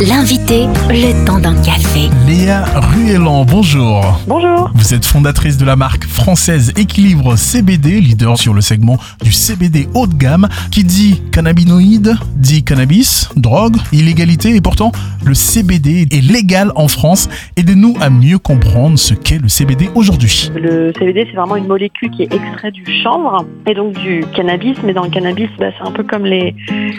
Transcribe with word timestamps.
L'invité, 0.00 0.66
le 0.90 1.26
temps 1.26 1.40
d'un 1.40 1.60
café. 1.60 2.08
Léa 2.24 2.62
Ruellan, 2.62 3.44
bonjour. 3.44 4.20
Bonjour. 4.28 4.70
Vous 4.72 4.94
êtes 4.94 5.04
fondatrice 5.04 5.58
de 5.58 5.64
la 5.64 5.74
marque 5.74 6.04
française 6.04 6.72
Équilibre 6.76 7.34
CBD, 7.34 8.00
leader 8.00 8.38
sur 8.38 8.54
le 8.54 8.60
segment 8.60 8.98
du 9.24 9.32
CBD 9.32 9.88
haut 9.94 10.06
de 10.06 10.14
gamme, 10.14 10.46
qui 10.70 10.84
dit 10.84 11.20
cannabinoïde, 11.32 12.14
dit 12.36 12.62
cannabis, 12.62 13.28
drogue, 13.34 13.74
illégalité, 13.90 14.54
et 14.54 14.60
pourtant 14.60 14.92
le 15.26 15.34
CBD 15.34 16.06
est 16.12 16.22
légal 16.22 16.70
en 16.76 16.86
France. 16.86 17.28
Aidez-nous 17.56 17.96
à 18.00 18.08
mieux 18.08 18.38
comprendre 18.38 18.96
ce 19.00 19.14
qu'est 19.14 19.42
le 19.42 19.48
CBD 19.48 19.88
aujourd'hui. 19.96 20.52
Le 20.54 20.92
CBD, 20.96 21.26
c'est 21.28 21.36
vraiment 21.36 21.56
une 21.56 21.66
molécule 21.66 22.10
qui 22.10 22.22
est 22.22 22.32
extraite 22.32 22.74
du 22.74 22.86
chanvre 23.02 23.44
et 23.66 23.74
donc 23.74 23.94
du 23.94 24.24
cannabis. 24.36 24.76
Mais 24.84 24.92
dans 24.92 25.02
le 25.02 25.10
cannabis, 25.10 25.48
bah, 25.58 25.70
c'est 25.76 25.86
un 25.86 25.90
peu 25.90 26.04
comme 26.04 26.24
les, 26.24 26.54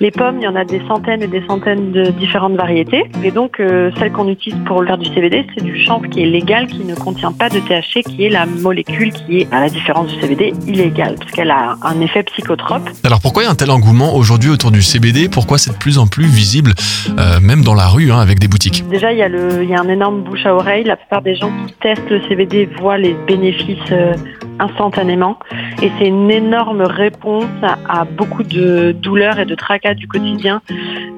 les 0.00 0.10
pommes, 0.10 0.38
il 0.40 0.44
y 0.44 0.48
en 0.48 0.56
a 0.56 0.64
des 0.64 0.82
centaines 0.88 1.22
et 1.22 1.28
des 1.28 1.46
centaines 1.46 1.92
de 1.92 2.10
différentes 2.10 2.56
variétés. 2.56 2.79
Et 3.22 3.30
donc, 3.30 3.60
euh, 3.60 3.90
celle 3.98 4.12
qu'on 4.12 4.28
utilise 4.28 4.58
pour 4.64 4.84
faire 4.84 4.98
du 4.98 5.12
CBD, 5.12 5.46
c'est 5.54 5.64
du 5.64 5.78
chanvre 5.84 6.06
qui 6.08 6.22
est 6.22 6.26
légal, 6.26 6.66
qui 6.66 6.84
ne 6.84 6.94
contient 6.94 7.32
pas 7.32 7.48
de 7.48 7.60
THC, 7.60 8.02
qui 8.02 8.24
est 8.24 8.28
la 8.28 8.46
molécule 8.46 9.12
qui 9.12 9.40
est, 9.40 9.52
à 9.52 9.60
la 9.60 9.68
différence 9.68 10.08
du 10.08 10.20
CBD, 10.20 10.52
illégale, 10.66 11.16
parce 11.18 11.30
qu'elle 11.32 11.50
a 11.50 11.76
un 11.82 12.00
effet 12.00 12.22
psychotrope. 12.22 12.88
Alors 13.04 13.20
pourquoi 13.20 13.42
il 13.42 13.46
y 13.46 13.48
a 13.48 13.52
un 13.52 13.56
tel 13.56 13.70
engouement 13.70 14.14
aujourd'hui 14.14 14.50
autour 14.50 14.70
du 14.70 14.82
CBD 14.82 15.28
Pourquoi 15.28 15.58
c'est 15.58 15.72
de 15.72 15.76
plus 15.76 15.98
en 15.98 16.06
plus 16.06 16.26
visible, 16.26 16.72
euh, 17.18 17.40
même 17.40 17.62
dans 17.62 17.74
la 17.74 17.86
rue, 17.86 18.10
hein, 18.10 18.18
avec 18.18 18.38
des 18.38 18.48
boutiques? 18.48 18.84
Déjà, 18.88 19.12
il 19.12 19.18
y, 19.18 19.22
a 19.22 19.28
le, 19.28 19.62
il 19.62 19.68
y 19.68 19.74
a 19.74 19.80
un 19.80 19.88
énorme 19.88 20.22
bouche 20.22 20.46
à 20.46 20.54
oreille. 20.54 20.84
La 20.84 20.96
plupart 20.96 21.22
des 21.22 21.34
gens 21.34 21.52
qui 21.66 21.74
testent 21.74 22.10
le 22.10 22.20
CBD 22.28 22.68
voient 22.78 22.98
les 22.98 23.14
bénéfices 23.26 23.78
euh, 23.92 24.14
instantanément. 24.58 25.38
Et 25.82 25.90
c'est 25.98 26.08
une 26.08 26.30
énorme 26.30 26.82
réponse 26.82 27.46
à, 27.62 28.04
beaucoup 28.04 28.42
de 28.42 28.92
douleurs 28.92 29.38
et 29.38 29.46
de 29.46 29.54
tracas 29.54 29.94
du 29.94 30.06
quotidien 30.06 30.60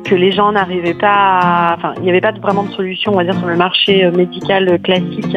que 0.04 0.14
les 0.14 0.30
gens 0.30 0.52
n'arrivaient 0.52 0.94
pas 0.94 1.08
à... 1.12 1.74
Enfin, 1.76 1.94
il 1.96 2.04
n'y 2.04 2.10
avait 2.10 2.20
pas 2.20 2.30
vraiment 2.30 2.62
de 2.62 2.70
solution, 2.70 3.12
on 3.12 3.16
va 3.16 3.24
dire, 3.24 3.36
sur 3.36 3.48
le 3.48 3.56
marché 3.56 4.04
euh, 4.04 4.12
médical 4.12 4.80
classique 4.80 5.36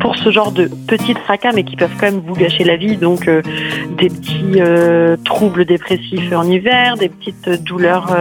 pour 0.00 0.16
ce 0.16 0.30
genre 0.30 0.50
de 0.50 0.68
petits 0.88 1.14
tracas, 1.14 1.52
mais 1.54 1.62
qui 1.62 1.76
peuvent 1.76 1.94
quand 2.00 2.10
même 2.10 2.22
vous 2.26 2.34
gâcher 2.34 2.64
la 2.64 2.74
vie. 2.74 2.96
Donc, 2.96 3.28
euh, 3.28 3.42
des 3.96 4.08
petits 4.08 4.60
euh, 4.60 5.16
troubles 5.24 5.64
dépressifs 5.64 6.32
en 6.32 6.42
hiver, 6.42 6.96
des 6.96 7.08
petites 7.08 7.62
douleurs 7.62 8.12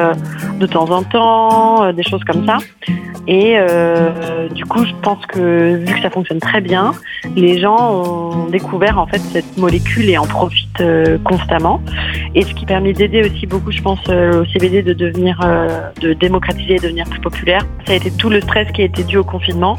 de 0.59 0.67
temps 0.67 0.91
en 0.91 1.01
temps, 1.03 1.91
des 1.93 2.03
choses 2.03 2.23
comme 2.25 2.45
ça. 2.45 2.57
Et 3.27 3.55
du 4.53 4.65
coup, 4.65 4.85
je 4.85 4.93
pense 5.01 5.25
que 5.25 5.75
vu 5.75 5.93
que 5.93 6.01
ça 6.01 6.09
fonctionne 6.09 6.39
très 6.39 6.61
bien, 6.61 6.93
les 7.35 7.59
gens 7.59 8.03
ont 8.03 8.47
découvert 8.47 8.99
en 8.99 9.07
fait 9.07 9.19
cette 9.19 9.57
molécule 9.57 10.09
et 10.09 10.17
en 10.17 10.25
profitent 10.25 10.81
euh, 10.81 11.17
constamment. 11.23 11.81
Et 12.35 12.41
ce 12.43 12.53
qui 12.53 12.65
permet 12.65 12.93
d'aider 12.93 13.21
aussi 13.21 13.45
beaucoup, 13.45 13.71
je 13.71 13.81
pense, 13.81 13.99
euh, 14.09 14.41
au 14.41 14.45
CBD 14.45 14.81
de 14.81 14.93
devenir, 14.93 15.39
euh, 15.43 15.89
de 16.01 16.13
démocratiser 16.13 16.75
et 16.75 16.79
devenir 16.79 17.05
plus 17.09 17.21
populaire. 17.21 17.65
Ça 17.85 17.93
a 17.93 17.95
été 17.95 18.11
tout 18.11 18.29
le 18.29 18.41
stress 18.41 18.71
qui 18.71 18.81
a 18.81 18.85
été 18.85 19.03
dû 19.03 19.17
au 19.17 19.23
confinement. 19.23 19.75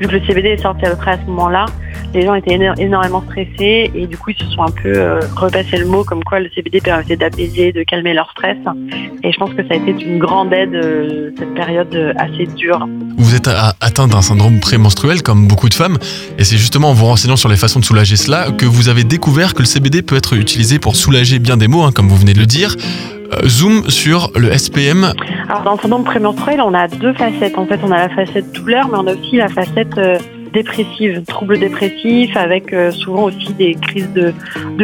Vu 0.00 0.06
que 0.06 0.12
le 0.12 0.20
CBD 0.26 0.50
est 0.50 0.62
sorti 0.62 0.84
à 0.86 0.90
peu 0.90 0.96
près 0.96 1.12
à 1.12 1.18
ce 1.18 1.26
moment-là, 1.26 1.66
les 2.14 2.24
gens 2.24 2.34
étaient 2.34 2.58
énormément 2.78 3.22
stressés 3.22 3.90
et 3.94 4.06
du 4.06 4.16
coup 4.16 4.30
ils 4.30 4.38
se 4.38 4.50
sont 4.50 4.62
un 4.62 4.70
peu 4.70 5.18
repassé 5.36 5.76
le 5.76 5.86
mot 5.86 6.04
comme 6.04 6.22
quoi 6.24 6.40
le 6.40 6.48
CBD 6.54 6.80
permettait 6.80 7.16
d'apaiser, 7.16 7.72
de 7.72 7.82
calmer 7.82 8.14
leur 8.14 8.30
stress. 8.30 8.56
Et 9.22 9.32
je 9.32 9.38
pense 9.38 9.50
que 9.54 9.66
ça 9.66 9.74
a 9.74 9.76
été 9.76 9.92
d'une 9.92 10.18
grande 10.18 10.52
aide 10.52 11.34
cette 11.38 11.54
période 11.54 12.14
assez 12.16 12.46
dure. 12.46 12.86
Vous 13.18 13.34
êtes 13.34 13.48
atteint 13.80 14.06
d'un 14.06 14.22
syndrome 14.22 14.60
prémenstruel 14.60 15.22
comme 15.22 15.48
beaucoup 15.48 15.68
de 15.68 15.74
femmes 15.74 15.98
et 16.38 16.44
c'est 16.44 16.56
justement 16.56 16.90
en 16.90 16.94
vous 16.94 17.06
renseignant 17.06 17.36
sur 17.36 17.48
les 17.48 17.56
façons 17.56 17.80
de 17.80 17.84
soulager 17.84 18.16
cela 18.16 18.50
que 18.56 18.66
vous 18.66 18.88
avez 18.88 19.04
découvert 19.04 19.54
que 19.54 19.60
le 19.60 19.66
CBD 19.66 20.02
peut 20.02 20.16
être 20.16 20.34
utilisé 20.34 20.78
pour 20.78 20.96
soulager 20.96 21.38
bien 21.38 21.56
des 21.56 21.68
maux, 21.68 21.82
hein, 21.82 21.92
comme 21.92 22.08
vous 22.08 22.16
venez 22.16 22.34
de 22.34 22.40
le 22.40 22.46
dire. 22.46 22.74
Euh, 23.32 23.48
zoom 23.48 23.88
sur 23.88 24.30
le 24.36 24.56
SPM. 24.56 25.12
Alors 25.48 25.62
dans 25.62 25.72
le 25.72 25.78
syndrome 25.78 26.04
prémenstruel, 26.04 26.60
on 26.60 26.74
a 26.74 26.88
deux 26.88 27.12
facettes. 27.14 27.56
En 27.56 27.66
fait, 27.66 27.80
on 27.82 27.90
a 27.90 27.96
la 27.96 28.08
facette 28.08 28.52
douleur, 28.52 28.88
mais 28.88 28.98
on 28.98 29.06
a 29.06 29.14
aussi 29.14 29.36
la 29.36 29.48
facette 29.48 29.96
euh, 29.98 30.18
dépressive, 30.54 31.22
troubles 31.26 31.58
dépressifs, 31.58 32.36
avec 32.36 32.72
euh, 32.72 32.90
souvent 32.92 33.24
aussi 33.24 33.52
des 33.54 33.74
crises 33.74 34.10
de, 34.12 34.32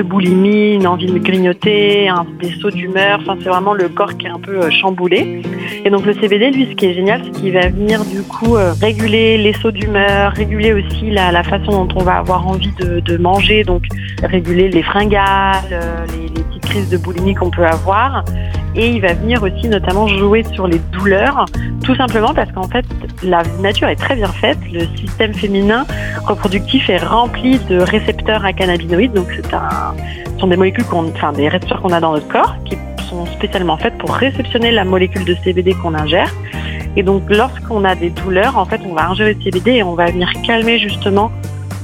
boulimie, 0.02 0.74
une 0.74 0.86
envie 0.86 1.06
de 1.06 1.18
grignoter, 1.18 2.10
des 2.40 2.50
sauts 2.60 2.70
d'humeur. 2.70 3.20
Enfin, 3.22 3.36
c'est 3.40 3.48
vraiment 3.48 3.72
le 3.72 3.88
corps 3.88 4.16
qui 4.16 4.26
est 4.26 4.30
un 4.30 4.40
peu 4.40 4.60
euh, 4.60 4.70
chamboulé. 4.70 5.42
Et 5.84 5.90
donc 5.90 6.04
le 6.04 6.12
CBD, 6.14 6.50
lui, 6.50 6.66
ce 6.70 6.74
qui 6.74 6.86
est 6.86 6.94
génial, 6.94 7.22
c'est 7.24 7.30
qu'il 7.30 7.52
va 7.52 7.68
venir 7.68 8.04
du 8.04 8.22
coup 8.22 8.56
euh, 8.56 8.72
réguler 8.80 9.38
les 9.38 9.52
sauts 9.54 9.70
d'humeur, 9.70 10.32
réguler 10.32 10.72
aussi 10.72 11.10
la, 11.10 11.42
façon 11.44 11.84
dont 11.84 11.94
on 11.96 12.04
va 12.04 12.16
avoir 12.16 12.46
envie 12.46 12.72
de, 12.78 13.00
de 13.00 13.16
manger, 13.16 13.62
donc 13.64 13.84
réguler 14.22 14.68
les 14.68 14.82
fringales, 14.82 15.64
les, 16.12 16.28
les 16.28 16.42
petites 16.42 16.62
crises 16.62 16.90
de 16.90 16.98
boulimie 16.98 17.34
qu'on 17.34 17.50
peut 17.50 17.64
avoir 17.64 18.24
et 18.74 18.88
il 18.88 19.00
va 19.00 19.14
venir 19.14 19.42
aussi 19.42 19.68
notamment 19.68 20.06
jouer 20.06 20.44
sur 20.52 20.66
les 20.66 20.78
douleurs, 20.92 21.44
tout 21.84 21.94
simplement 21.96 22.32
parce 22.34 22.50
qu'en 22.52 22.68
fait 22.68 22.84
la 23.22 23.42
nature 23.60 23.88
est 23.88 23.96
très 23.96 24.16
bien 24.16 24.28
faite, 24.28 24.58
le 24.72 24.86
système 24.96 25.34
féminin 25.34 25.86
reproductif 26.26 26.88
est 26.88 26.98
rempli 26.98 27.58
de 27.68 27.80
récepteurs 27.80 28.44
à 28.44 28.52
cannabinoïdes, 28.52 29.12
donc 29.12 29.26
c'est 29.34 29.52
un, 29.54 29.94
ce 30.34 30.40
sont 30.40 30.46
des 30.46 30.56
molécules 30.56 30.84
enfin 30.92 31.32
des 31.32 31.48
récepteurs 31.48 31.82
qu'on 31.82 31.92
a 31.92 32.00
dans 32.00 32.12
notre 32.12 32.28
corps 32.28 32.54
qui 32.64 32.76
sont 33.08 33.26
spécialement 33.26 33.76
faites 33.76 33.98
pour 33.98 34.14
réceptionner 34.14 34.70
la 34.70 34.84
molécule 34.84 35.24
de 35.24 35.34
CBD 35.42 35.74
qu'on 35.74 35.94
ingère. 35.94 36.32
Et 36.96 37.02
donc 37.02 37.22
lorsqu'on 37.28 37.84
a 37.84 37.94
des 37.94 38.10
douleurs, 38.10 38.56
en 38.56 38.64
fait 38.64 38.80
on 38.84 38.94
va 38.94 39.08
ingérer 39.08 39.34
le 39.34 39.42
CBD 39.42 39.72
et 39.72 39.82
on 39.82 39.94
va 39.94 40.06
venir 40.06 40.30
calmer 40.44 40.78
justement 40.78 41.30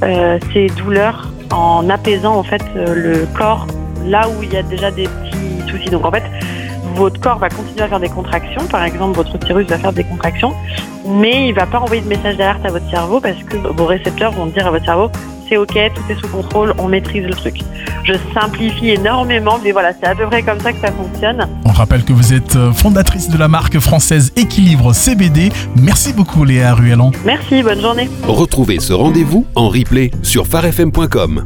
euh, 0.02 0.38
ces 0.52 0.66
douleurs 0.68 1.28
en 1.52 1.88
apaisant 1.90 2.36
en 2.36 2.42
fait 2.42 2.62
euh, 2.76 2.94
le 2.94 3.26
corps 3.36 3.66
là 4.06 4.28
où 4.28 4.42
il 4.42 4.52
y 4.52 4.56
a 4.56 4.62
déjà 4.62 4.90
des 4.90 5.04
petits 5.04 5.70
soucis. 5.70 5.90
Donc 5.90 6.04
en 6.04 6.10
fait, 6.10 6.22
votre 6.96 7.20
corps 7.20 7.38
va 7.38 7.48
continuer 7.48 7.82
à 7.82 7.88
faire 7.88 8.00
des 8.00 8.08
contractions. 8.08 8.66
Par 8.66 8.82
exemple, 8.84 9.16
votre 9.16 9.34
utérus 9.34 9.66
va 9.66 9.78
faire 9.78 9.92
des 9.92 10.04
contractions, 10.04 10.52
mais 11.06 11.48
il 11.48 11.54
va 11.54 11.66
pas 11.66 11.78
envoyer 11.78 12.02
de 12.02 12.08
message 12.08 12.36
d'alerte 12.36 12.64
à 12.64 12.70
votre 12.70 12.88
cerveau 12.90 13.20
parce 13.20 13.42
que 13.44 13.56
vos 13.56 13.86
récepteurs 13.86 14.32
vont 14.32 14.46
dire 14.46 14.66
à 14.66 14.70
votre 14.70 14.84
cerveau 14.84 15.10
c'est 15.48 15.56
ok, 15.56 15.78
tout 15.94 16.12
est 16.12 16.20
sous 16.20 16.28
contrôle, 16.28 16.74
on 16.78 16.88
maîtrise 16.88 17.24
le 17.24 17.34
truc. 17.34 17.60
Je 18.04 18.14
simplifie 18.34 18.90
énormément, 18.90 19.58
mais 19.62 19.72
voilà, 19.72 19.92
c'est 19.92 20.06
à 20.06 20.14
peu 20.14 20.26
près 20.26 20.42
comme 20.42 20.60
ça 20.60 20.72
que 20.72 20.80
ça 20.80 20.92
fonctionne. 20.92 21.46
On 21.64 21.70
rappelle 21.70 22.04
que 22.04 22.12
vous 22.12 22.32
êtes 22.32 22.56
euh, 22.56 22.72
fondatrice 22.72 23.30
de 23.30 23.38
la 23.38 23.48
marque 23.48 23.78
française 23.78 24.32
Équilibre 24.36 24.92
CBD. 24.92 25.50
Merci 25.76 26.12
beaucoup 26.12 26.44
Léa 26.44 26.74
Ruellan. 26.74 27.12
Merci, 27.24 27.62
bonne 27.62 27.80
journée. 27.80 28.08
Retrouvez 28.26 28.80
ce 28.80 28.92
rendez-vous 28.92 29.46
en 29.54 29.68
replay 29.68 30.10
sur 30.22 30.46
farfm.com. 30.46 31.44